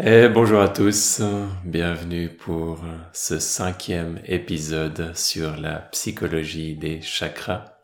[0.00, 1.22] Et bonjour à tous,
[1.64, 2.80] bienvenue pour
[3.12, 7.76] ce cinquième épisode sur la psychologie des chakras.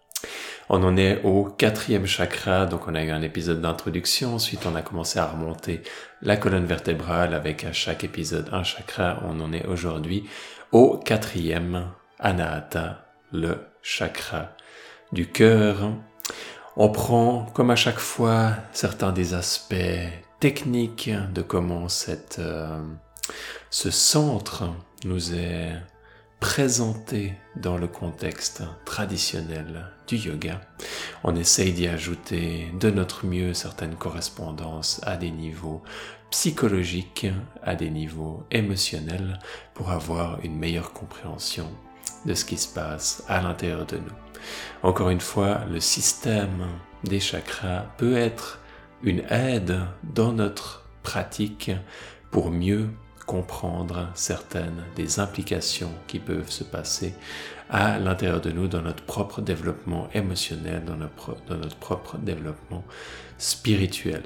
[0.68, 4.75] On en est au quatrième chakra, donc on a eu un épisode d'introduction, ensuite on
[4.75, 5.82] a commencé à remonter
[6.20, 9.22] la colonne vertébrale avec à chaque épisode un chakra.
[9.24, 10.24] On en est aujourd'hui
[10.72, 14.56] au quatrième, Anahata, le chakra
[15.12, 15.92] du cœur.
[16.77, 20.08] On prend, comme à chaque fois, certains des aspects
[20.41, 22.82] technique de comment cette, euh,
[23.68, 24.64] ce centre
[25.04, 25.75] nous est
[26.40, 30.63] présenté dans le contexte traditionnel du yoga.
[31.25, 35.83] On essaye d'y ajouter de notre mieux certaines correspondances à des niveaux
[36.30, 37.27] psychologiques,
[37.62, 39.38] à des niveaux émotionnels,
[39.75, 41.70] pour avoir une meilleure compréhension
[42.25, 44.16] de ce qui se passe à l'intérieur de nous.
[44.83, 46.66] Encore une fois, le système
[47.05, 48.61] des chakras peut être
[49.03, 51.70] une aide dans notre pratique
[52.31, 52.89] pour mieux
[53.27, 57.14] comprendre certaines des implications qui peuvent se passer
[57.70, 61.36] à l'intérieur de nous dans notre propre développement émotionnel, dans notre,
[61.77, 62.84] propre développement
[63.39, 64.22] spirituel.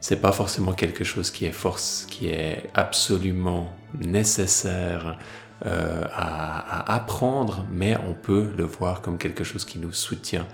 [0.00, 5.16] C'est pas forcément quelque chose qui est force, qui est absolument nécessaire
[5.64, 10.46] euh, à apprendre, mais on peut le voir comme quelque chose qui nous soutient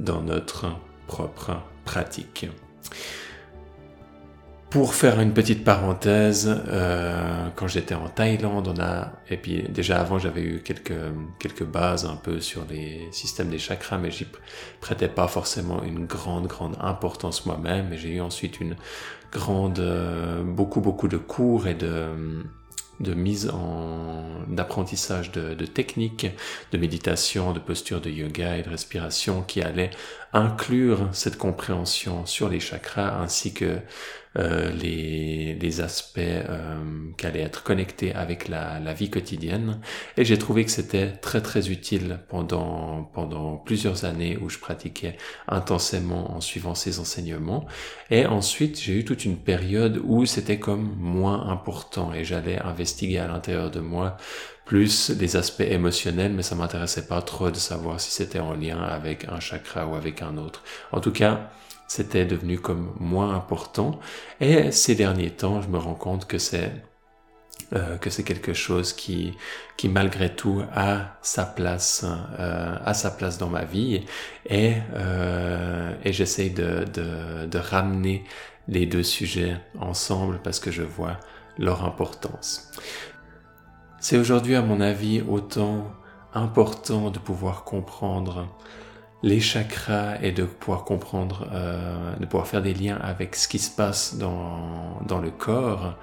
[0.00, 0.66] dans notre
[1.06, 1.52] propre
[1.84, 2.48] pratique.
[4.70, 9.98] Pour faire une petite parenthèse, euh, quand j'étais en Thaïlande, on a et puis déjà
[9.98, 10.92] avant j'avais eu quelques
[11.38, 14.26] quelques bases un peu sur les systèmes des chakras, mais j'y
[14.82, 17.94] prêtais pas forcément une grande grande importance moi-même.
[17.94, 18.76] Et j'ai eu ensuite une
[19.32, 22.10] grande euh, beaucoup beaucoup de cours et de
[23.00, 26.26] de mise en d'apprentissage de, de techniques
[26.72, 29.90] de méditation, de posture de yoga et de respiration qui allaient
[30.32, 33.78] inclure cette compréhension sur les chakras ainsi que
[34.38, 36.76] euh, les, les, aspects euh,
[37.16, 39.80] qui allaient être connectés avec la, la vie quotidienne.
[40.16, 45.16] Et j'ai trouvé que c'était très très utile pendant, pendant plusieurs années où je pratiquais
[45.48, 47.66] intensément en suivant ces enseignements.
[48.10, 53.18] Et ensuite, j'ai eu toute une période où c'était comme moins important et j'allais investiguer
[53.18, 54.16] à l'intérieur de moi
[54.68, 58.78] plus les aspects émotionnels, mais ça m'intéressait pas trop de savoir si c'était en lien
[58.78, 60.62] avec un chakra ou avec un autre.
[60.92, 61.50] En tout cas,
[61.88, 63.98] c'était devenu comme moins important.
[64.40, 66.70] Et ces derniers temps, je me rends compte que c'est
[67.74, 69.34] euh, que c'est quelque chose qui
[69.76, 72.04] qui malgré tout a sa place
[72.38, 74.04] euh, a sa place dans ma vie
[74.46, 78.24] et euh, et j'essaie de, de de ramener
[78.68, 81.18] les deux sujets ensemble parce que je vois
[81.58, 82.70] leur importance.
[84.00, 85.90] C'est aujourd'hui, à mon avis, autant
[86.32, 88.46] important de pouvoir comprendre
[89.22, 93.58] les chakras et de pouvoir comprendre, euh, de pouvoir faire des liens avec ce qui
[93.58, 95.96] se passe dans, dans le corps,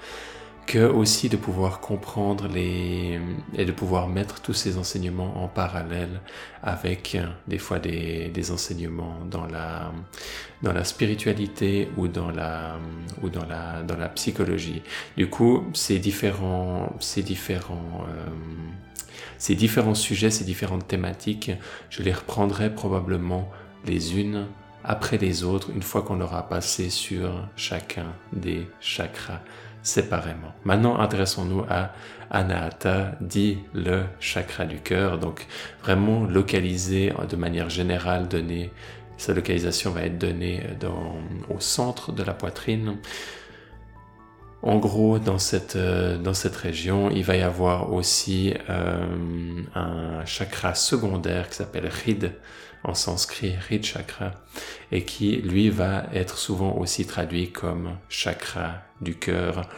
[0.65, 3.19] que aussi de pouvoir comprendre les
[3.55, 6.21] et de pouvoir mettre tous ces enseignements en parallèle
[6.63, 7.17] avec
[7.47, 9.91] des fois des, des enseignements dans la
[10.63, 12.77] dans la spiritualité ou dans la
[13.21, 14.81] ou dans la dans la psychologie.
[15.17, 18.25] Du coup, ces différents ces différents euh,
[19.37, 21.51] ces différents sujets, ces différentes thématiques,
[21.89, 23.49] je les reprendrai probablement
[23.85, 24.47] les unes
[24.83, 29.41] après les autres une fois qu'on aura passé sur chacun des chakras
[29.81, 30.53] séparément.
[30.63, 31.91] Maintenant, intéressons-nous à
[32.31, 35.45] Anahata, dit le chakra du cœur, donc
[35.83, 38.71] vraiment localisé de manière générale, donné,
[39.17, 40.63] sa localisation va être donnée
[41.49, 42.97] au centre de la poitrine.
[44.65, 49.05] En gros, dans cette, dans cette région, il va y avoir aussi euh,
[49.75, 52.33] un chakra secondaire qui s'appelle Rid,
[52.83, 54.31] en sanskrit Rid Chakra,
[54.91, 59.69] et qui lui va être souvent aussi traduit comme chakra du cœur,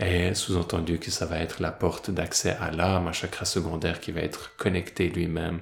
[0.00, 4.12] et sous-entendu que ça va être la porte d'accès à l'âme, un chakra secondaire qui
[4.12, 5.58] va être connecté lui-même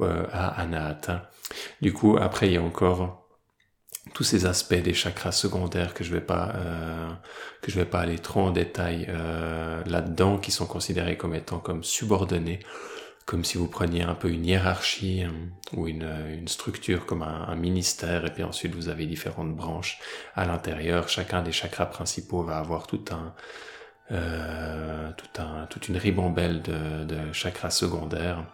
[0.00, 1.32] euh, à Anahata.
[1.82, 3.19] Du coup, après, il y a encore
[4.14, 7.08] tous ces aspects des chakras secondaires que je vais pas euh,
[7.62, 11.58] que je vais pas aller trop en détail euh, là-dedans, qui sont considérés comme étant
[11.58, 12.60] comme subordonnés
[13.26, 15.32] comme si vous preniez un peu une hiérarchie hein,
[15.76, 20.00] ou une, une, structure comme un, un, ministère et puis ensuite vous avez différentes branches
[20.34, 21.08] à l'intérieur.
[21.08, 23.32] Chacun des chakras principaux va avoir tout un,
[24.12, 28.44] euh, tout un, toute une ribambelle de, de, chakras secondaires.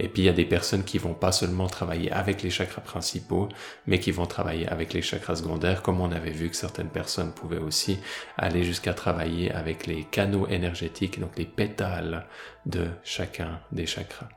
[0.00, 2.80] Et puis il y a des personnes qui vont pas seulement travailler avec les chakras
[2.80, 3.48] principaux,
[3.86, 7.32] mais qui vont travailler avec les chakras secondaires, comme on avait vu que certaines personnes
[7.32, 8.00] pouvaient aussi
[8.36, 12.26] aller jusqu'à travailler avec les canaux énergétiques, donc les pétales
[12.66, 14.28] de chacun des chakras.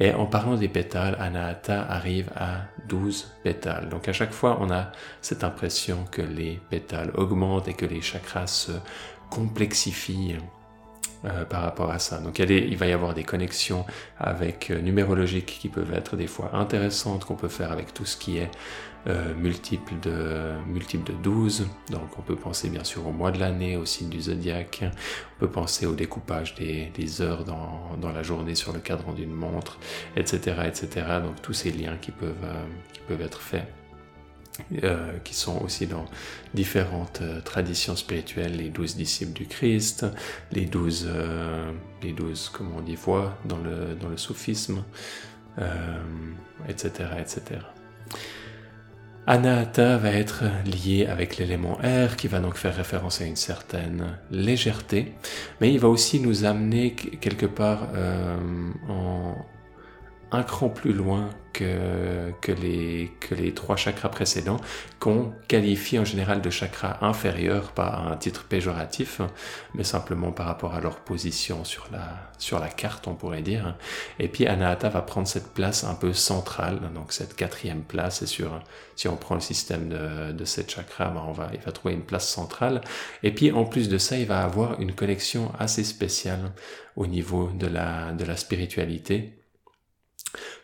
[0.00, 3.88] Et en parlant des pétales, Anahata arrive à 12 pétales.
[3.88, 8.00] Donc à chaque fois, on a cette impression que les pétales augmentent et que les
[8.00, 8.72] chakras se
[9.30, 10.36] complexifient
[11.24, 12.18] euh, par rapport à ça.
[12.18, 13.84] Donc il, va y avoir des connexions
[14.18, 18.16] avec euh, numérologiques qui peuvent être des fois intéressantes, qu'on peut faire avec tout ce
[18.16, 18.52] qui est
[19.08, 21.66] euh, multiple, de, de 12.
[21.90, 24.84] Donc on peut penser bien sûr au mois de l'année, au signe du zodiaque.
[24.84, 29.12] On peut penser au découpage des, des heures dans, dans, la journée sur le cadran
[29.12, 29.80] d'une montre,
[30.14, 31.04] etc., etc.
[31.24, 32.46] Donc tous ces liens qui peuvent,
[32.92, 33.66] qui peuvent être faits.
[34.84, 36.04] Euh, qui sont aussi dans
[36.52, 40.04] différentes euh, traditions spirituelles, les douze disciples du Christ,
[40.52, 41.72] les douze, euh,
[42.02, 44.84] les douze, comment on dit, voix dans le, dans le soufisme,
[46.68, 47.60] etc., etc.
[49.26, 54.18] Anahata va être lié avec l'élément air qui va donc faire référence à une certaine
[54.30, 55.14] légèreté,
[55.60, 57.88] mais il va aussi nous amener quelque part
[58.88, 59.34] en,
[60.30, 64.58] un cran plus loin que, que, les, que les trois chakras précédents,
[65.00, 69.20] qu'on qualifie en général de chakras inférieurs, pas un titre péjoratif,
[69.74, 73.76] mais simplement par rapport à leur position sur la, sur la carte, on pourrait dire.
[74.18, 78.26] Et puis Anahata va prendre cette place un peu centrale, donc cette quatrième place, et
[78.26, 78.60] sur,
[78.94, 81.94] si on prend le système de, de sept chakras, ben on va, il va trouver
[81.94, 82.82] une place centrale.
[83.22, 86.52] Et puis en plus de ça, il va avoir une connexion assez spéciale
[86.94, 89.37] au niveau de la, de la spiritualité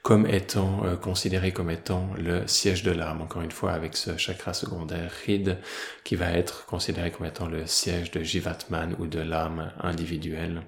[0.02, 4.16] comme étant euh, considéré comme étant le siège de l'âme, encore une fois avec ce
[4.16, 5.58] chakra secondaire Hrid
[6.04, 10.62] qui va être considéré comme étant le siège de Jivatman ou de l'âme individuelle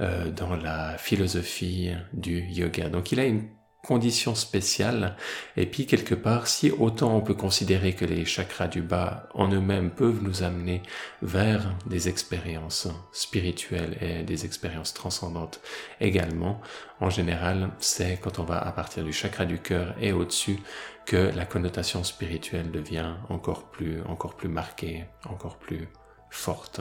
[0.00, 2.88] euh, dans la philosophie du yoga.
[2.88, 3.48] Donc il a une
[3.86, 5.16] conditions spéciales.
[5.56, 9.48] Et puis quelque part, si autant on peut considérer que les chakras du bas en
[9.48, 10.82] eux-mêmes peuvent nous amener
[11.20, 15.60] vers des expériences spirituelles et des expériences transcendantes
[16.00, 16.60] également,
[17.00, 20.58] en général, c'est quand on va à partir du chakra du cœur et au-dessus
[21.04, 25.88] que la connotation spirituelle devient encore plus, encore plus marquée, encore plus
[26.30, 26.80] forte.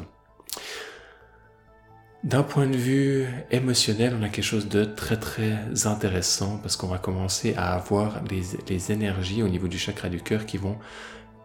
[2.23, 5.57] D'un point de vue émotionnel, on a quelque chose de très très
[5.87, 10.45] intéressant parce qu'on va commencer à avoir les, énergies au niveau du chakra du cœur
[10.45, 10.77] qui vont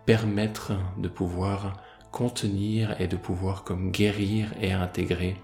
[0.04, 1.82] permettre de pouvoir
[2.12, 5.36] contenir et de pouvoir comme guérir et intégrer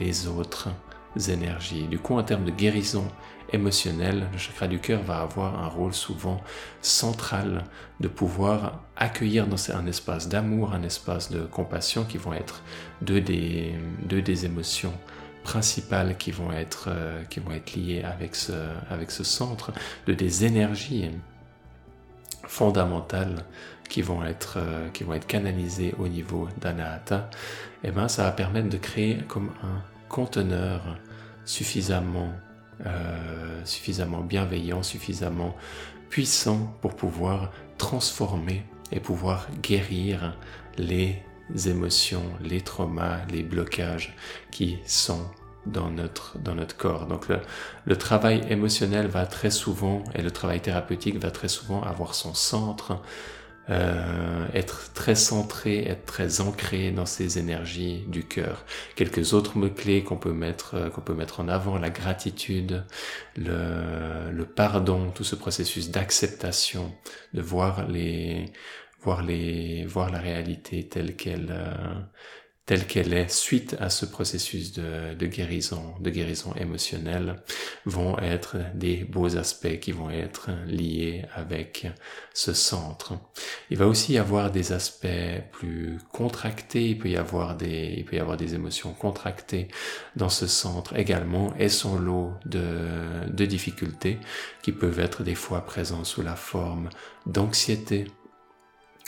[0.00, 0.70] les autres
[1.16, 1.86] énergies.
[1.88, 3.06] Du coup, en termes de guérison
[3.52, 6.40] émotionnelle, le chakra du cœur va avoir un rôle souvent
[6.80, 7.64] central
[7.98, 12.62] de pouvoir accueillir dans un espace d'amour, un espace de compassion qui vont être
[13.02, 13.74] deux des,
[14.04, 14.92] deux des émotions
[15.42, 18.52] principales qui vont être, euh, qui vont être liées avec ce,
[18.90, 19.72] avec ce centre,
[20.06, 21.10] de des énergies
[22.42, 23.44] fondamentales
[23.88, 27.30] qui vont être, euh, qui vont être canalisées au niveau d'Anahata,
[27.82, 30.98] et eh ben, ça va permettre de créer comme un conteneur
[31.46, 32.32] suffisamment,
[32.84, 35.56] euh, suffisamment bienveillant, suffisamment
[36.10, 40.36] puissant pour pouvoir transformer et pouvoir guérir
[40.76, 41.22] les
[41.66, 44.14] émotions, les traumas, les blocages
[44.50, 45.24] qui sont
[45.66, 47.06] dans notre, dans notre corps.
[47.06, 47.38] Donc le,
[47.84, 52.34] le, travail émotionnel va très souvent, et le travail thérapeutique va très souvent avoir son
[52.34, 53.00] centre
[53.70, 58.64] euh, être très centré, être très ancré dans ces énergies du cœur.
[58.96, 62.84] Quelques autres mots-clés qu'on peut mettre, euh, qu'on peut mettre en avant, la gratitude,
[63.36, 66.92] le, le pardon, tout ce processus d'acceptation,
[67.32, 68.46] de voir les,
[69.02, 71.94] voir les, voir la réalité telle qu'elle, euh,
[72.70, 77.42] telle qu'elle est suite à ce processus de, guérison, de guérison émotionnelle,
[77.84, 81.88] vont être des beaux aspects qui vont être liés avec
[82.32, 83.14] ce centre.
[83.70, 85.08] Il va aussi y avoir des aspects
[85.50, 89.66] plus contractés, il peut y avoir des, il peut y avoir des émotions contractées
[90.14, 94.20] dans ce centre également et son lot de, de difficultés
[94.62, 96.88] qui peuvent être des fois présents sous la forme
[97.26, 98.04] d'anxiété,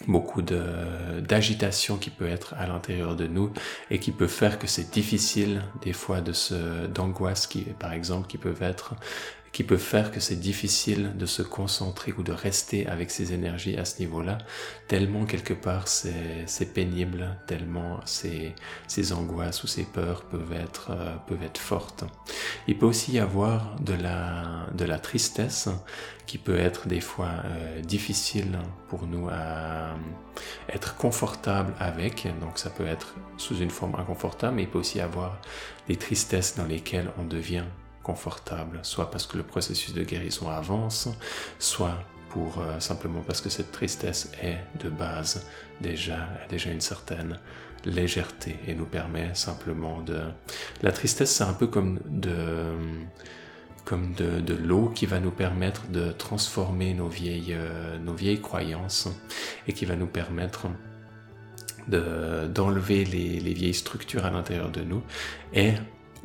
[0.08, 3.52] beaucoup d'agitation qui peut être à l'intérieur de nous
[3.90, 8.26] et qui peut faire que c'est difficile des fois de se d'angoisse qui par exemple
[8.26, 8.94] qui peuvent être
[9.52, 13.76] qui peut faire que c'est difficile de se concentrer ou de rester avec ces énergies
[13.76, 14.38] à ce niveau-là,
[14.88, 18.54] tellement quelque part c'est pénible, tellement ces,
[18.88, 22.04] ces angoisses ou ces peurs peuvent être, euh, peuvent être fortes.
[22.66, 25.68] Il peut aussi y avoir de la, de la tristesse
[26.26, 29.94] qui peut être des fois euh, difficile pour nous à
[30.70, 34.98] être confortable avec, donc ça peut être sous une forme inconfortable, mais il peut aussi
[34.98, 35.40] y avoir
[35.88, 37.64] des tristesses dans lesquelles on devient
[38.02, 41.08] confortable, soit parce que le processus de guérison avance,
[41.58, 41.98] soit
[42.32, 45.46] pour euh, simplement parce que cette tristesse est de base
[45.80, 47.38] déjà déjà une certaine
[47.84, 50.20] légèreté et nous permet simplement de
[50.82, 52.74] la tristesse c'est un peu comme de
[53.84, 59.08] comme de, l'eau qui va nous permettre de transformer nos vieilles, euh, nos vieilles croyances
[59.66, 60.68] et qui va nous permettre
[61.88, 65.02] d'enlever les, les, vieilles structures à l'intérieur de nous
[65.52, 65.72] et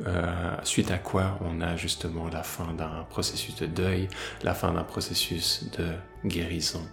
[0.06, 4.08] euh, suite à quoi on a justement la fin d'un processus de deuil,
[4.42, 5.88] la fin d'un processus de
[6.24, 6.86] guérison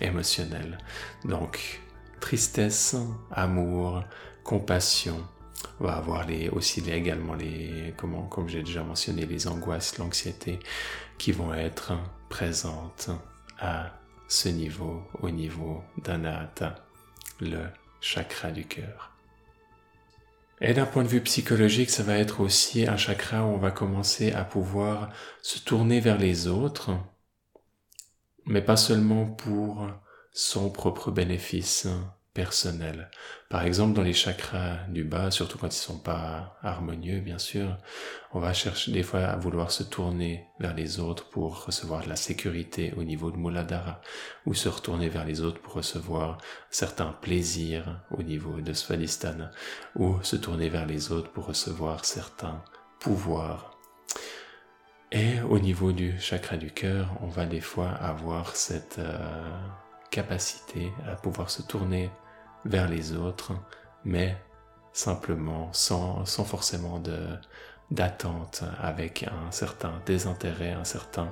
[0.00, 0.78] émotionnelle.
[1.24, 1.80] Donc
[2.20, 2.96] tristesse,
[3.32, 4.04] amour,
[4.44, 5.26] compassion,
[5.80, 9.98] on va avoir les, aussi les, également les, comment, comme j'ai déjà mentionné, les angoisses,
[9.98, 10.58] l'anxiété
[11.18, 11.92] qui vont être
[12.28, 13.10] présentes
[13.58, 13.92] à
[14.28, 16.76] ce niveau, au niveau d'Anahata,
[17.40, 17.66] le
[18.00, 19.13] chakra du cœur.
[20.60, 23.70] Et d'un point de vue psychologique, ça va être aussi un chakra où on va
[23.70, 25.10] commencer à pouvoir
[25.42, 26.92] se tourner vers les autres,
[28.46, 29.88] mais pas seulement pour
[30.32, 31.88] son propre bénéfice,
[32.34, 33.08] personnel.
[33.48, 37.78] Par exemple, dans les chakras du bas, surtout quand ils sont pas harmonieux, bien sûr,
[38.32, 42.08] on va chercher des fois à vouloir se tourner vers les autres pour recevoir de
[42.08, 44.00] la sécurité au niveau de Muladhara,
[44.46, 46.38] ou se retourner vers les autres pour recevoir
[46.70, 49.52] certains plaisirs au niveau de Svadhisthana,
[49.94, 52.64] ou se tourner vers les autres pour recevoir certains
[52.98, 53.78] pouvoirs.
[55.12, 59.60] Et au niveau du chakra du cœur, on va des fois avoir cette euh,
[60.10, 62.10] capacité à pouvoir se tourner
[62.64, 63.52] vers les autres,
[64.04, 64.36] mais
[64.92, 67.02] simplement sans, sans forcément
[67.90, 71.30] d'attente, avec un certain désintérêt, un certain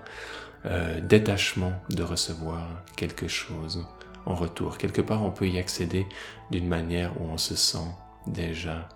[0.67, 3.87] euh, détachement de recevoir quelque chose
[4.27, 4.79] en retour.
[4.79, 6.07] Quelque part, on peut y accéder
[6.51, 7.89] d'une manière où on se sent
[8.27, 8.89] déjà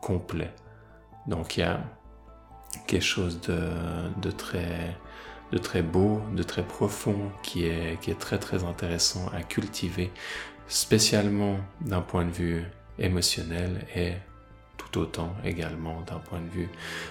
[0.00, 0.52] complet.
[1.26, 1.80] Donc il y a
[2.86, 3.58] quelque chose de,
[4.20, 4.96] de, très,
[5.52, 10.10] de très beau, de très profond, qui est, qui est très très intéressant à cultiver
[10.72, 12.64] spécialement d'un point de vue
[12.98, 14.12] émotionnel et
[14.78, 16.70] tout autant également d'un point de vue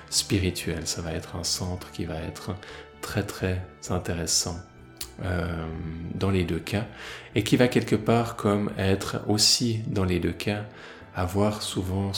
[0.09, 0.87] spirituel.
[0.87, 2.55] Ça va être un centre qui va être
[3.01, 4.57] très très intéressant
[5.23, 5.67] euh,
[6.15, 6.87] dans les deux cas
[7.35, 10.65] et qui va quelque part comme être aussi dans les deux cas
[11.13, 12.13] avoir souvent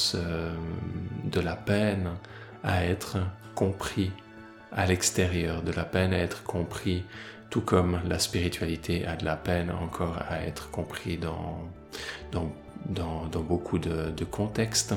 [1.26, 2.12] de la peine
[2.64, 3.18] à être
[3.54, 4.12] compris
[4.72, 7.04] à l'extérieur, de la peine à être compris
[7.54, 11.70] tout comme la spiritualité a de la peine encore à être compris dans,
[12.32, 12.52] dans,
[13.28, 14.96] dans, beaucoup de, contextes.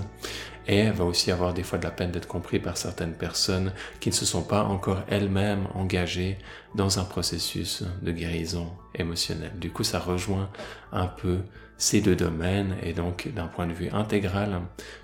[0.66, 4.08] Et va aussi avoir des fois de la peine d'être compris par certaines personnes qui
[4.08, 6.38] ne se sont pas encore elles-mêmes engagées
[6.74, 9.52] dans un processus de guérison émotionnelle.
[9.58, 10.48] Du coup, ça rejoint
[10.92, 11.40] un peu
[11.76, 14.62] ces deux domaines et donc d'un point de vue intégral,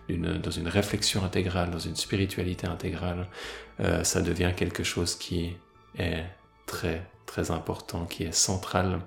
[0.09, 3.29] dans une réflexion intégrale, dans une spiritualité intégrale,
[3.81, 5.55] euh, ça devient quelque chose qui
[5.99, 6.25] est
[6.65, 9.01] très très important qui est central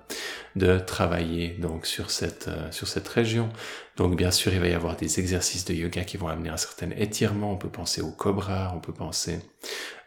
[0.55, 3.49] de travailler donc sur cette euh, sur cette région.
[3.97, 6.57] Donc bien sûr, il va y avoir des exercices de yoga qui vont amener un
[6.57, 7.51] certain étirement.
[7.51, 9.39] On peut penser au cobra, on peut penser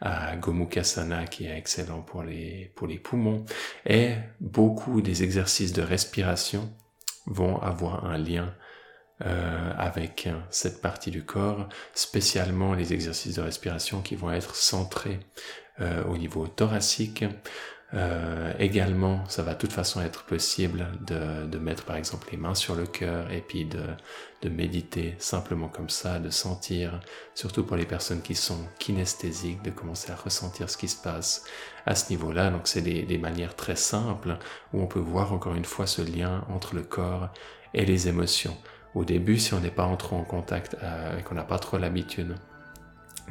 [0.01, 3.45] à Gomukhasana qui est excellent pour les pour les poumons
[3.87, 6.63] et beaucoup des exercices de respiration
[7.27, 8.53] vont avoir un lien
[9.25, 15.21] euh, avec cette partie du corps, spécialement les exercices de respiration qui vont être centrés
[15.81, 17.25] euh, au niveau thoracique,
[17.95, 22.37] euh, également, ça va de toute façon être possible de, de, mettre par exemple les
[22.37, 23.81] mains sur le cœur et puis de,
[24.43, 27.01] de, méditer simplement comme ça, de sentir,
[27.35, 31.45] surtout pour les personnes qui sont kinesthésiques, de commencer à ressentir ce qui se passe
[31.87, 32.51] à ce niveau-là.
[32.51, 34.37] Donc c'est des, des manières très simples
[34.75, 37.31] où on peut voir encore une fois ce lien entre le corps
[37.73, 38.57] et les émotions.
[38.95, 41.59] Au début, si on n'est pas en trop en contact euh, et qu'on n'a pas
[41.59, 42.35] trop l'habitude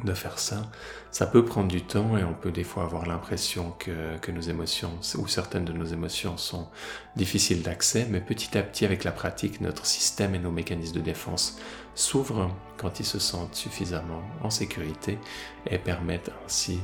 [0.04, 0.70] de faire ça.
[1.10, 4.40] Ça peut prendre du temps et on peut des fois avoir l'impression que, que, nos
[4.40, 6.68] émotions ou certaines de nos émotions sont
[7.16, 11.00] difficiles d'accès, mais petit à petit avec la pratique, notre système et nos mécanismes de
[11.00, 11.58] défense
[11.94, 15.18] s'ouvrent quand ils se sentent suffisamment en sécurité
[15.66, 16.78] et permettent ainsi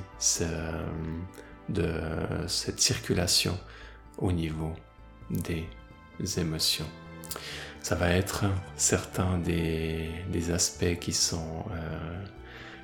[1.68, 1.85] de
[2.49, 3.59] cette circulation
[4.18, 4.73] au niveau
[5.30, 5.68] des
[6.38, 6.88] émotions.
[7.85, 12.25] Ça va être certains des, aspects qui sont euh,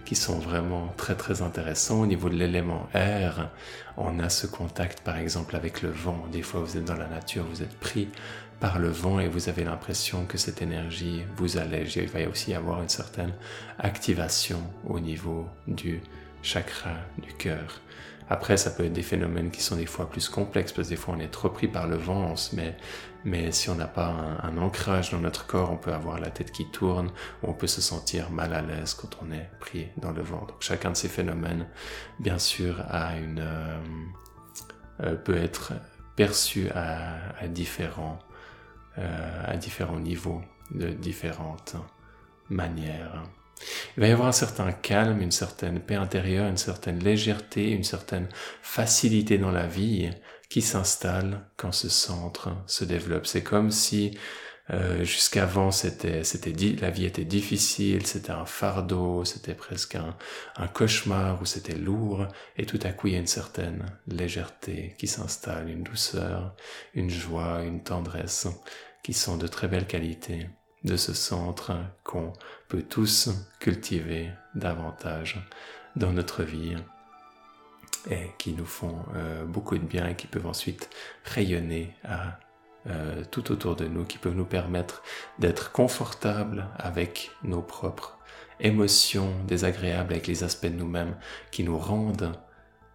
[0.05, 2.01] qui sont vraiment très très intéressants.
[2.01, 3.51] Au niveau de l'élément air,
[3.97, 6.27] on a ce contact par exemple avec le vent.
[6.33, 8.09] Des fois vous êtes dans la nature, vous êtes pris
[8.61, 11.97] par le vent et vous avez l'impression que cette énergie vous allège.
[11.97, 13.33] Il va aussi y avoir une certaine
[13.79, 16.01] activation au niveau du
[16.43, 17.81] chakra du cœur.
[18.33, 20.97] Après, ça peut être des phénomènes qui sont des fois plus complexes parce que des
[20.97, 22.33] fois on est trop pris par le vent,
[23.25, 26.53] mais si on n'a pas un, ancrage dans notre corps, on peut avoir la tête
[26.53, 27.09] qui tourne,
[27.43, 30.47] ou on peut se sentir mal à l'aise quand on est pris dans le vent.
[30.47, 31.67] Donc chacun de ces phénomènes,
[32.21, 33.81] bien sûr, euh,
[35.01, 35.73] euh, peut être
[36.15, 38.21] perçu euh, à différents
[39.99, 41.75] niveaux, de différentes
[42.49, 43.25] manières.
[43.97, 47.85] Il va y avoir un certain calme, une certaine paix intérieure, une certaine légèreté, une
[47.85, 48.29] certaine
[48.63, 50.11] facilité dans la vie
[50.49, 53.27] qui s'installe quand ce centre se développe.
[53.27, 54.19] C'est comme si
[54.71, 60.17] euh, jusqu'avant c'était c'était la vie était difficile, c'était un fardeau, c'était presque un,
[60.57, 64.95] un cauchemar où c'était lourd et tout à coup il y a une certaine légèreté
[64.99, 66.55] qui s'installe, une douceur,
[66.95, 68.47] une joie, une tendresse
[69.03, 70.49] qui sont de très belles qualités
[70.85, 71.73] de ce centre
[72.05, 72.33] qu'on
[72.69, 75.39] peut tous cultiver davantage
[75.97, 76.77] dans notre vie
[78.11, 80.89] et qui nous font euh, beaucoup de bien et qui peuvent ensuite
[81.25, 82.39] rayonner à
[82.87, 85.03] euh, tout autour de nous, qui peuvent nous permettre
[85.39, 88.19] d'être confortables avec nos propres
[88.59, 91.15] émotions désagréables, avec les aspects de nous-mêmes
[91.51, 92.33] qui nous rendent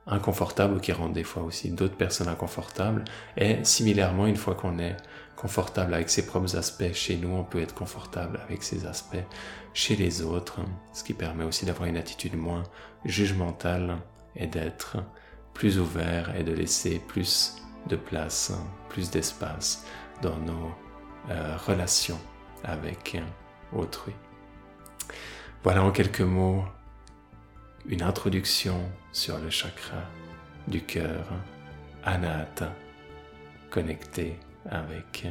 [0.07, 3.03] inconfortables ou qui rendent des fois aussi d'autres personnes inconfortables.
[3.37, 4.97] Et similairement, une fois qu'on est
[5.35, 9.23] confortable avec ses propres aspects chez nous, on peut être confortable avec ses aspects
[9.73, 10.61] chez les autres,
[10.93, 12.63] ce qui permet aussi d'avoir une attitude moins
[13.03, 13.97] jugementale
[14.35, 14.97] et d'être
[15.53, 17.55] plus ouvert et de laisser plus
[17.87, 18.53] de place,
[18.89, 19.85] plus d'espace
[20.21, 20.71] dans nos
[21.29, 22.19] euh, relations
[22.63, 23.17] avec
[23.73, 24.13] autrui.
[25.63, 26.63] Voilà en quelques mots
[27.87, 30.01] une introduction sur le chakra
[30.67, 31.25] du cœur,
[32.03, 32.73] Anahata,
[33.69, 34.39] connecté
[34.69, 35.27] avec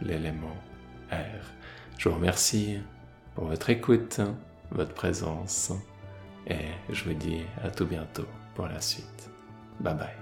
[0.00, 0.56] l'élément
[1.10, 1.52] air.
[1.98, 2.78] Je vous remercie
[3.34, 4.20] pour votre écoute,
[4.70, 5.72] votre présence
[6.46, 9.30] et je vous dis à tout bientôt pour la suite.
[9.80, 10.21] Bye bye.